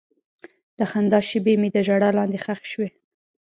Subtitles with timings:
[0.77, 2.89] د خندا شېبې مې د ژړا لاندې ښخې شوې.